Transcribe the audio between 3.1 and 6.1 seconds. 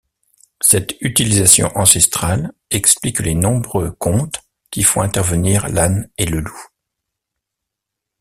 les nombreux contes qui font intervenir l'âne